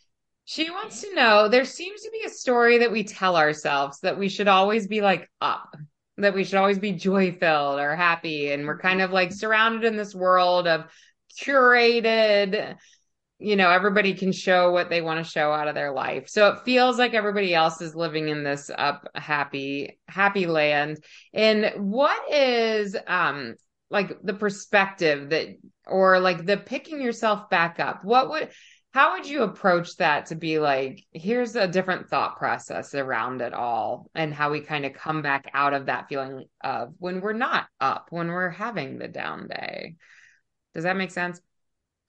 [0.45, 4.17] She wants to know there seems to be a story that we tell ourselves that
[4.17, 5.75] we should always be like up,
[6.17, 8.51] that we should always be joy filled or happy.
[8.51, 10.85] And we're kind of like surrounded in this world of
[11.39, 12.75] curated,
[13.41, 16.29] you know, everybody can show what they want to show out of their life.
[16.29, 21.03] So it feels like everybody else is living in this up happy, happy land.
[21.33, 23.55] And what is, um,
[23.91, 25.47] like the perspective that
[25.85, 28.49] or like the picking yourself back up what would
[28.93, 33.53] how would you approach that to be like here's a different thought process around it
[33.53, 37.33] all and how we kind of come back out of that feeling of when we're
[37.33, 39.95] not up when we're having the down day
[40.73, 41.39] does that make sense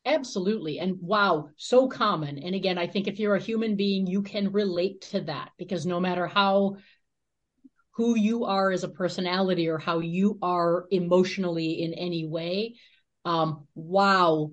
[0.04, 4.22] absolutely and wow so common and again i think if you're a human being you
[4.22, 6.76] can relate to that because no matter how
[7.92, 12.74] who you are as a personality or how you are emotionally in any way.
[13.24, 14.52] Um, wow.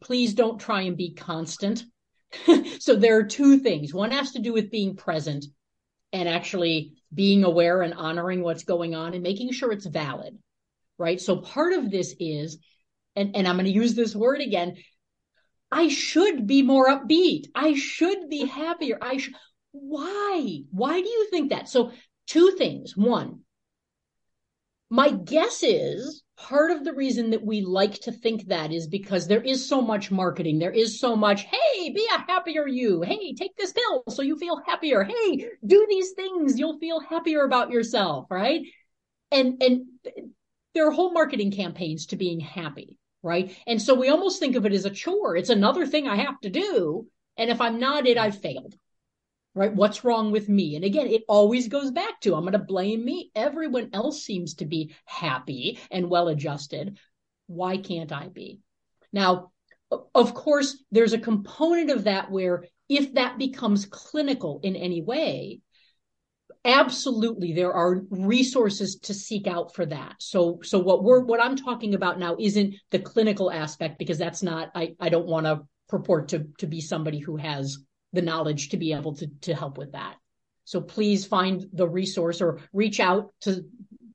[0.00, 1.84] Please don't try and be constant.
[2.80, 3.94] so there are two things.
[3.94, 5.46] One has to do with being present
[6.12, 10.36] and actually being aware and honoring what's going on and making sure it's valid.
[10.98, 11.20] Right.
[11.20, 12.58] So part of this is,
[13.16, 14.76] and, and I'm going to use this word again.
[15.70, 17.46] I should be more upbeat.
[17.54, 18.98] I should be happier.
[19.00, 19.34] I should
[19.72, 20.60] why?
[20.70, 21.68] Why do you think that?
[21.68, 21.92] So,
[22.26, 22.96] two things.
[22.96, 23.40] One,
[24.90, 29.26] my guess is part of the reason that we like to think that is because
[29.26, 30.58] there is so much marketing.
[30.58, 33.00] There is so much, hey, be a happier you.
[33.00, 35.04] Hey, take this pill so you feel happier.
[35.04, 38.60] Hey, do these things, you'll feel happier about yourself, right?
[39.30, 39.86] And and
[40.74, 43.56] there are whole marketing campaigns to being happy, right?
[43.66, 45.36] And so we almost think of it as a chore.
[45.36, 47.06] It's another thing I have to do.
[47.36, 48.74] And if I'm not it, I've failed
[49.54, 49.74] right?
[49.74, 50.76] What's wrong with me?
[50.76, 53.30] And again, it always goes back to I'm going to blame me.
[53.34, 56.98] Everyone else seems to be happy and well adjusted.
[57.46, 58.60] Why can't I be?
[59.12, 59.52] Now,
[60.14, 65.60] of course, there's a component of that where if that becomes clinical in any way,
[66.64, 71.56] absolutely there are resources to seek out for that so so what we're what i'm
[71.56, 75.60] talking about now isn't the clinical aspect because that's not i i don't want to
[75.88, 77.78] purport to to be somebody who has
[78.12, 80.16] the knowledge to be able to, to help with that.
[80.64, 83.64] So please find the resource or reach out to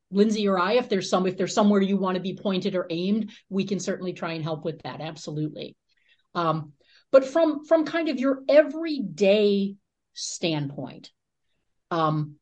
[0.09, 2.87] Lindsay or I if there's some if there's somewhere you want to be pointed or
[2.89, 5.01] aimed, we can certainly try and help with that.
[5.01, 5.75] Absolutely.
[6.33, 6.73] Um,
[7.11, 9.75] but from from kind of your everyday
[10.13, 11.11] standpoint,
[11.91, 12.35] um,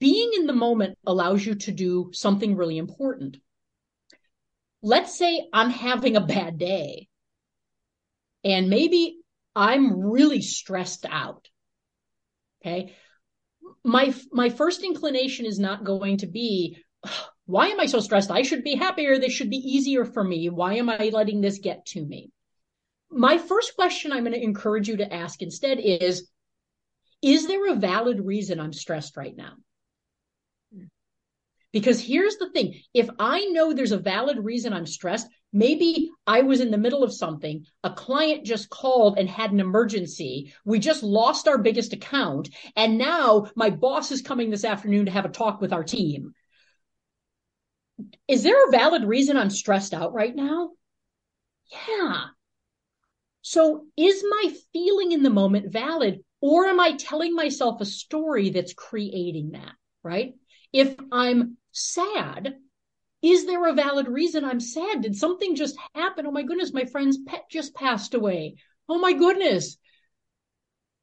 [0.00, 3.38] being in the moment allows you to do something really important.
[4.82, 7.08] Let's say I'm having a bad day,
[8.44, 9.16] and maybe
[9.56, 11.48] I'm really stressed out.
[12.60, 12.94] Okay.
[13.82, 16.78] My, my first inclination is not going to be,
[17.46, 18.30] why am I so stressed?
[18.30, 19.18] I should be happier.
[19.18, 20.48] This should be easier for me.
[20.48, 22.30] Why am I letting this get to me?
[23.10, 26.28] My first question I'm going to encourage you to ask instead is,
[27.24, 29.54] is there a valid reason I'm stressed right now?
[31.72, 36.42] Because here's the thing if I know there's a valid reason I'm stressed, maybe I
[36.42, 40.52] was in the middle of something, a client just called and had an emergency.
[40.66, 42.50] We just lost our biggest account.
[42.76, 46.34] And now my boss is coming this afternoon to have a talk with our team.
[48.28, 50.72] Is there a valid reason I'm stressed out right now?
[51.88, 52.24] Yeah.
[53.40, 56.22] So is my feeling in the moment valid?
[56.44, 59.72] Or am I telling myself a story that's creating that?
[60.02, 60.34] Right?
[60.74, 62.56] If I'm sad,
[63.22, 65.00] is there a valid reason I'm sad?
[65.00, 66.26] Did something just happen?
[66.26, 68.56] Oh my goodness, my friend's pet just passed away.
[68.90, 69.78] Oh my goodness.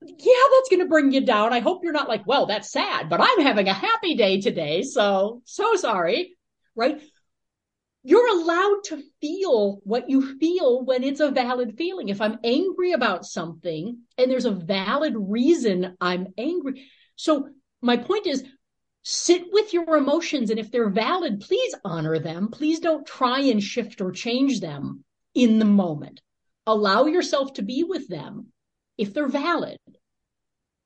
[0.03, 1.53] Yeah, that's going to bring you down.
[1.53, 4.83] I hope you're not like, well, that's sad, but I'm having a happy day today.
[4.83, 6.37] So, so sorry.
[6.75, 7.01] Right?
[8.03, 12.09] You're allowed to feel what you feel when it's a valid feeling.
[12.09, 16.87] If I'm angry about something and there's a valid reason I'm angry.
[17.15, 17.49] So,
[17.81, 18.43] my point is,
[19.03, 23.63] sit with your emotions and if they're valid please honor them please don't try and
[23.63, 26.21] shift or change them in the moment
[26.67, 28.47] allow yourself to be with them
[28.97, 29.77] if they're valid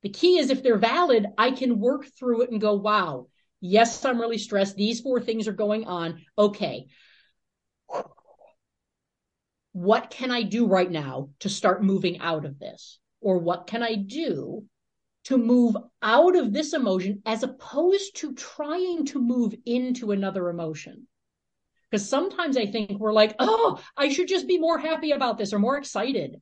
[0.01, 3.27] the key is if they're valid i can work through it and go wow
[3.61, 6.87] yes i'm really stressed these four things are going on okay
[9.75, 12.97] what can I do right now to start moving out of this?
[13.19, 14.63] Or what can I do
[15.25, 21.07] to move out of this emotion as opposed to trying to move into another emotion?
[21.91, 25.51] Because sometimes I think we're like, oh, I should just be more happy about this
[25.51, 26.41] or more excited.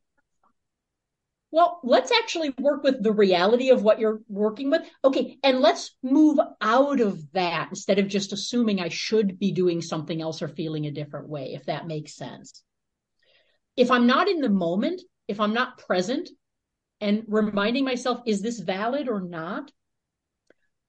[1.54, 4.90] Well, let's actually work with the reality of what you're working with.
[5.06, 5.38] Okay.
[5.44, 10.20] And let's move out of that instead of just assuming I should be doing something
[10.20, 12.64] else or feeling a different way, if that makes sense.
[13.78, 16.28] If I'm not in the moment, if I'm not present
[17.00, 19.72] and reminding myself, is this valid or not?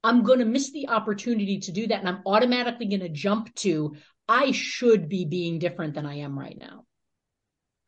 [0.03, 2.01] I'm going to miss the opportunity to do that.
[2.01, 3.97] And I'm automatically going to jump to,
[4.27, 6.87] I should be being different than I am right now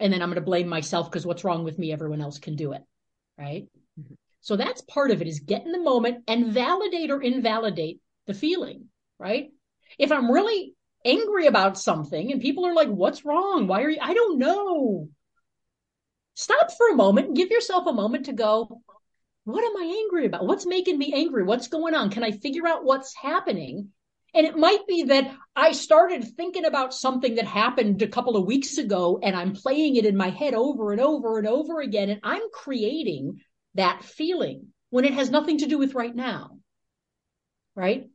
[0.00, 1.92] and then I'm going to blame myself because what's wrong with me?
[1.92, 2.82] Everyone else can do it.
[3.38, 3.66] Right.
[4.00, 4.14] Mm-hmm.
[4.40, 8.34] So that's part of it is get in the moment and validate or invalidate the
[8.34, 8.86] feeling.
[9.18, 9.50] Right.
[9.98, 10.74] If I'm really
[11.04, 13.66] angry about something and people are like, what's wrong?
[13.66, 13.98] Why are you?
[14.00, 15.08] I don't know.
[16.34, 18.82] Stop for a moment and give yourself a moment to go,
[19.44, 20.46] what am I angry about?
[20.46, 21.44] What's making me angry?
[21.44, 22.10] What's going on?
[22.10, 23.90] Can I figure out what's happening?
[24.34, 28.46] And it might be that I started thinking about something that happened a couple of
[28.46, 32.10] weeks ago and I'm playing it in my head over and over and over again.
[32.10, 33.40] And I'm creating
[33.74, 36.58] that feeling when it has nothing to do with right now.
[37.74, 38.08] Right.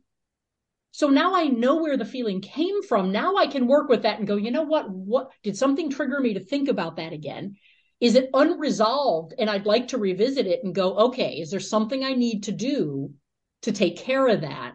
[0.92, 3.12] So now I know where the feeling came from.
[3.12, 4.90] Now I can work with that and go, you know what?
[4.90, 7.56] What did something trigger me to think about that again?
[7.98, 9.34] Is it unresolved?
[9.38, 12.52] And I'd like to revisit it and go, okay, is there something I need to
[12.52, 13.14] do
[13.62, 14.74] to take care of that?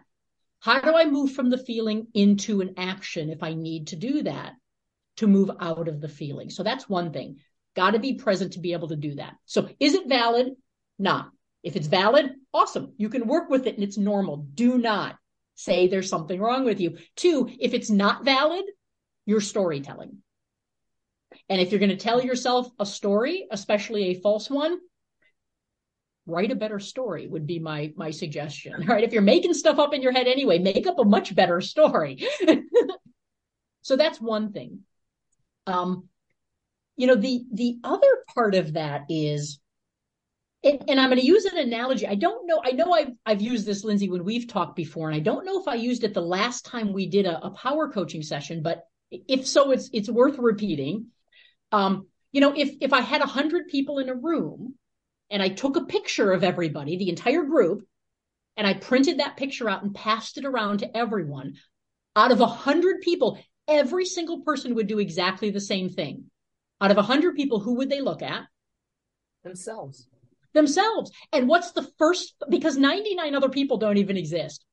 [0.60, 4.22] How do I move from the feeling into an action if I need to do
[4.24, 4.54] that
[5.18, 6.50] to move out of the feeling?
[6.50, 7.38] So that's one thing.
[7.76, 9.34] Got to be present to be able to do that.
[9.46, 10.48] So is it valid?
[10.98, 11.30] Not.
[11.62, 12.94] If it's valid, awesome.
[12.96, 14.48] You can work with it and it's normal.
[14.54, 15.16] Do not
[15.54, 16.98] say there's something wrong with you.
[17.16, 18.64] Two, if it's not valid,
[19.26, 20.18] you're storytelling.
[21.48, 24.78] And if you're going to tell yourself a story, especially a false one,
[26.28, 29.04] write a better story would be my my suggestion right?
[29.04, 32.26] If you're making stuff up in your head anyway make up a much better story.
[33.80, 34.80] So that's one thing.
[35.66, 36.08] Um
[36.98, 39.60] you know the the other part of that is
[40.62, 42.06] and, and i'm going to use an analogy.
[42.06, 45.16] I don't know i know i've i've used this lindsay when we've talked before and
[45.16, 47.88] i don't know if i used it the last time we did a, a power
[47.88, 51.06] coaching session but if so it's it's worth repeating.
[51.72, 54.74] Um you know if if i had a hundred people in a room
[55.30, 57.86] and I took a picture of everybody, the entire group,
[58.56, 61.54] and I printed that picture out and passed it around to everyone.
[62.16, 66.24] Out of a hundred people, every single person would do exactly the same thing.
[66.80, 68.44] Out of a hundred people, who would they look at?
[69.44, 70.08] Themselves.
[70.54, 71.12] Themselves.
[71.32, 72.34] And what's the first?
[72.48, 74.64] Because 99 other people don't even exist,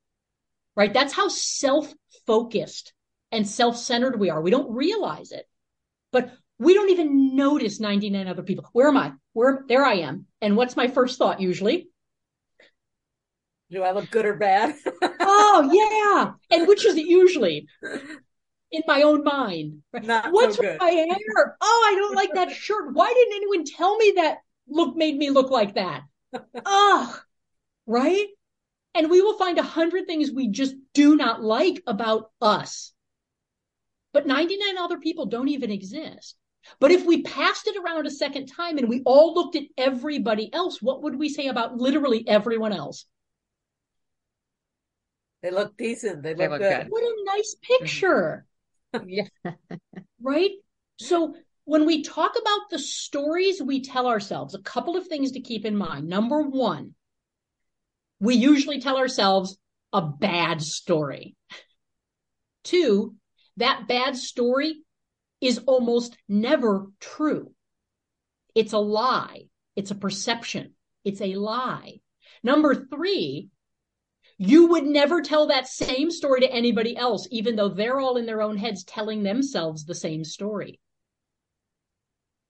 [0.75, 0.93] right?
[0.93, 1.93] That's how self
[2.25, 2.93] focused
[3.31, 4.41] and self centered we are.
[4.41, 5.47] We don't realize it.
[6.11, 8.69] But we don't even notice 99 other people.
[8.71, 9.13] Where am I?
[9.33, 10.25] Where there I am.
[10.41, 11.89] And what's my first thought usually?
[13.71, 14.75] Do I look good or bad?
[15.19, 16.55] oh yeah.
[16.55, 17.67] And which is it usually?
[18.71, 19.81] In my own mind.
[19.93, 21.57] Not what's so with my hair?
[21.61, 22.93] Oh, I don't like that shirt.
[22.93, 24.37] Why didn't anyone tell me that
[24.67, 26.03] look made me look like that?
[26.65, 27.19] Ugh.
[27.85, 28.27] Right?
[28.93, 32.93] And we will find a hundred things we just do not like about us.
[34.13, 36.37] But 99 other people don't even exist.
[36.79, 40.53] But if we passed it around a second time and we all looked at everybody
[40.53, 43.05] else, what would we say about literally everyone else?
[45.41, 46.23] They look decent.
[46.23, 46.83] They, They look, look good.
[46.83, 46.87] good.
[46.89, 47.83] What a nice mm-hmm.
[47.83, 48.45] picture.
[49.05, 49.27] Yeah.
[50.21, 50.51] right?
[50.99, 51.35] So
[51.65, 55.65] when we talk about the stories we tell ourselves, a couple of things to keep
[55.65, 56.07] in mind.
[56.07, 56.93] Number one,
[58.21, 59.57] we usually tell ourselves
[59.91, 61.35] a bad story.
[62.63, 63.15] Two,
[63.57, 64.84] that bad story
[65.41, 67.51] is almost never true.
[68.53, 69.47] It's a lie.
[69.75, 70.73] It's a perception.
[71.03, 71.99] It's a lie.
[72.43, 73.49] Number three,
[74.37, 78.25] you would never tell that same story to anybody else, even though they're all in
[78.25, 80.79] their own heads telling themselves the same story.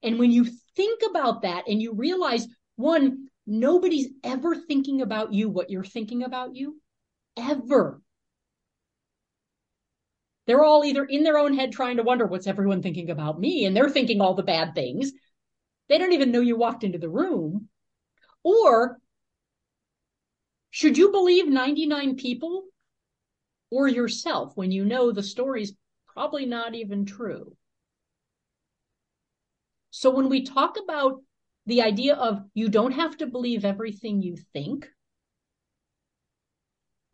[0.02, 5.48] And when you think about that and you realize, one, nobody's ever thinking about you
[5.48, 6.80] what you're thinking about you,
[7.36, 8.00] ever.
[10.46, 13.64] They're all either in their own head trying to wonder what's everyone thinking about me,
[13.64, 15.12] and they're thinking all the bad things.
[15.88, 17.68] They don't even know you walked into the room.
[18.42, 19.00] Or
[20.70, 22.64] should you believe 99 people
[23.70, 25.72] or yourself when you know the story's
[26.06, 27.56] probably not even true?
[29.90, 31.22] So when we talk about
[31.66, 34.88] the idea of you don't have to believe everything you think,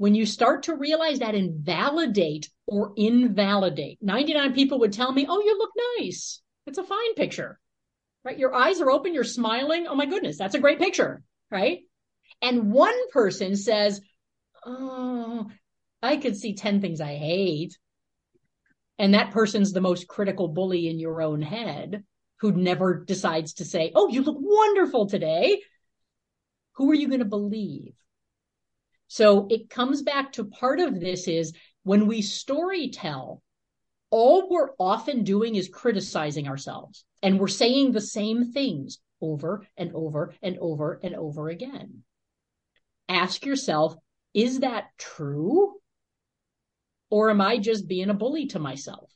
[0.03, 5.26] when you start to realize that and validate or invalidate, 99 people would tell me,
[5.28, 6.42] Oh, you look nice.
[6.66, 7.61] It's a fine picture,
[8.24, 8.36] right?
[8.36, 9.86] Your eyes are open, you're smiling.
[9.86, 11.22] Oh my goodness, that's a great picture,
[11.53, 11.82] right?
[12.42, 14.00] And one person says,
[14.66, 15.48] Oh,
[16.03, 17.78] I could see 10 things I hate.
[18.98, 22.03] And that person's the most critical bully in your own head
[22.40, 25.62] who never decides to say, Oh, you look wonderful today.
[26.72, 27.94] Who are you going to believe?
[29.12, 31.52] So it comes back to part of this is
[31.82, 33.42] when we story tell,
[34.08, 39.92] all we're often doing is criticizing ourselves and we're saying the same things over and
[39.94, 42.04] over and over and over again.
[43.06, 43.94] Ask yourself,
[44.32, 45.74] is that true?
[47.10, 49.10] Or am I just being a bully to myself?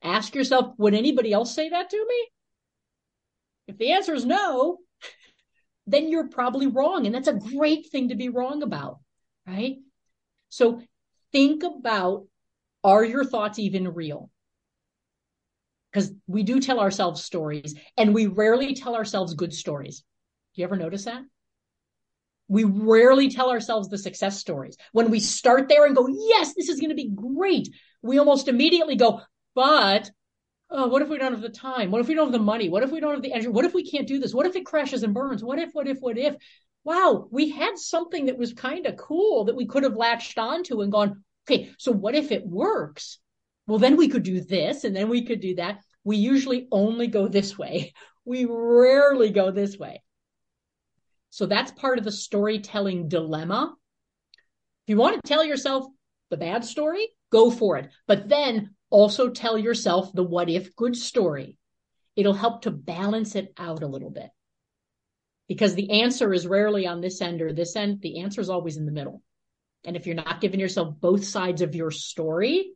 [0.00, 2.28] Ask yourself, would anybody else say that to me?
[3.66, 4.78] If the answer is no,
[5.90, 7.06] then you're probably wrong.
[7.06, 8.98] And that's a great thing to be wrong about,
[9.46, 9.76] right?
[10.48, 10.82] So
[11.32, 12.26] think about
[12.84, 14.30] are your thoughts even real?
[15.90, 20.00] Because we do tell ourselves stories and we rarely tell ourselves good stories.
[20.54, 21.22] Do you ever notice that?
[22.48, 24.76] We rarely tell ourselves the success stories.
[24.92, 27.68] When we start there and go, yes, this is going to be great,
[28.02, 29.20] we almost immediately go,
[29.54, 30.10] but
[30.70, 31.90] oh, what if we don't have the time?
[31.90, 32.68] What if we don't have the money?
[32.68, 33.48] What if we don't have the energy?
[33.48, 34.34] What if we can't do this?
[34.34, 35.42] What if it crashes and burns?
[35.42, 36.36] What if, what if, what if?
[36.84, 40.80] Wow, we had something that was kind of cool that we could have latched onto
[40.80, 43.18] and gone, okay, so what if it works?
[43.66, 45.80] Well, then we could do this and then we could do that.
[46.04, 47.92] We usually only go this way.
[48.24, 50.02] We rarely go this way.
[51.30, 53.74] So that's part of the storytelling dilemma.
[54.84, 55.86] If you want to tell yourself
[56.28, 57.90] the bad story, go for it.
[58.06, 61.58] But then also tell yourself the what if good story.
[62.16, 64.30] It'll help to balance it out a little bit.
[65.46, 68.00] Because the answer is rarely on this end or this end.
[68.02, 69.22] The answer is always in the middle.
[69.84, 72.72] And if you're not giving yourself both sides of your story,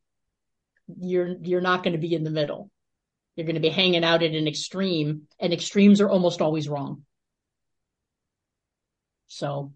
[1.01, 2.71] you're you're not going to be in the middle.
[3.37, 7.05] You're going to be hanging out at an extreme, and extremes are almost always wrong.
[9.27, 9.73] So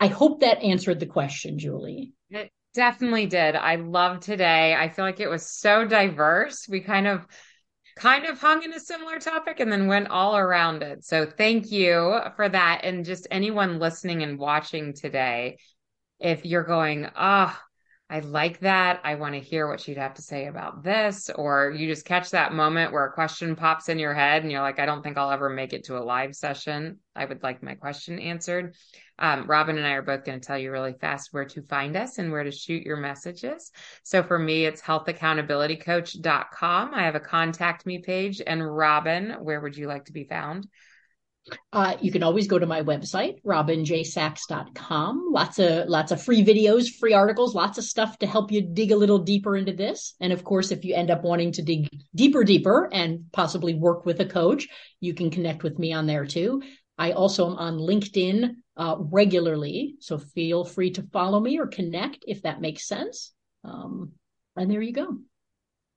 [0.00, 2.12] I hope that answered the question, Julie.
[2.30, 3.56] It definitely did.
[3.56, 4.72] I love today.
[4.72, 6.68] I feel like it was so diverse.
[6.68, 7.26] We kind of
[7.96, 11.04] kind of hung in a similar topic and then went all around it.
[11.04, 12.82] So thank you for that.
[12.84, 15.58] And just anyone listening and watching today,
[16.20, 17.58] if you're going, oh,
[18.10, 19.02] I like that.
[19.04, 21.28] I want to hear what she'd have to say about this.
[21.34, 24.62] Or you just catch that moment where a question pops in your head and you're
[24.62, 27.00] like, I don't think I'll ever make it to a live session.
[27.14, 28.74] I would like my question answered.
[29.18, 31.98] Um, Robin and I are both going to tell you really fast where to find
[31.98, 33.72] us and where to shoot your messages.
[34.04, 36.94] So for me, it's healthaccountabilitycoach.com.
[36.94, 38.40] I have a contact me page.
[38.46, 40.66] And Robin, where would you like to be found?
[41.72, 45.28] Uh, you can always go to my website, robinjsachs.com.
[45.30, 48.92] Lots of lots of free videos, free articles, lots of stuff to help you dig
[48.92, 50.14] a little deeper into this.
[50.20, 54.04] And of course, if you end up wanting to dig deeper, deeper, and possibly work
[54.04, 54.68] with a coach,
[55.00, 56.62] you can connect with me on there too.
[56.98, 62.24] I also am on LinkedIn uh, regularly, so feel free to follow me or connect
[62.26, 63.32] if that makes sense.
[63.64, 64.12] Um,
[64.56, 65.18] and there you go.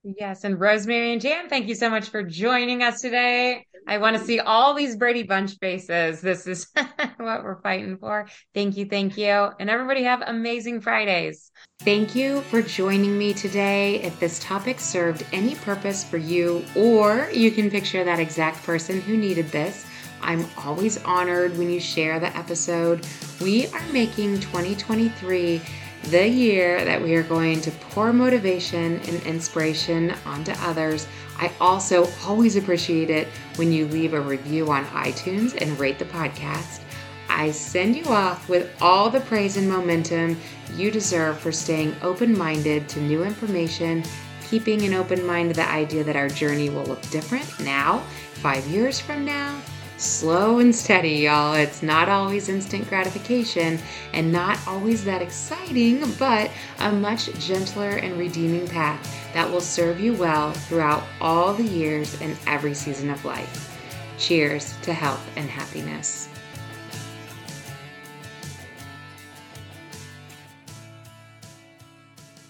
[0.04, 0.43] Yes.
[0.43, 3.68] And Rosemary and Jan, thank you so much for joining us today.
[3.88, 6.22] I want to see all these Brady Bunch faces.
[6.22, 6.68] This is
[7.18, 8.28] what we're fighting for.
[8.54, 8.86] Thank you.
[8.86, 9.49] Thank you.
[9.60, 11.52] And everybody have amazing Fridays.
[11.82, 14.02] Thank you for joining me today.
[14.02, 19.02] If this topic served any purpose for you, or you can picture that exact person
[19.02, 19.86] who needed this,
[20.22, 23.06] I'm always honored when you share the episode.
[23.41, 25.62] We are making 2023
[26.06, 31.08] the year that we are going to pour motivation and inspiration onto others.
[31.38, 36.06] I also always appreciate it when you leave a review on iTunes and rate the
[36.06, 36.82] podcast.
[37.30, 40.38] I send you off with all the praise and momentum
[40.76, 44.04] you deserve for staying open minded to new information,
[44.49, 47.99] keeping an open mind to the idea that our journey will look different now,
[48.34, 49.62] five years from now,
[50.02, 51.54] slow and steady, y'all.
[51.54, 53.80] It's not always instant gratification
[54.14, 56.49] and not always that exciting, but
[56.80, 62.20] a much gentler and redeeming path that will serve you well throughout all the years
[62.22, 63.78] and every season of life.
[64.18, 66.30] Cheers to health and happiness.